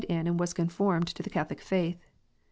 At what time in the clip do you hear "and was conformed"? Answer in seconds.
0.25-1.05